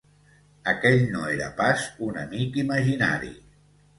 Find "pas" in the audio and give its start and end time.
1.59-1.85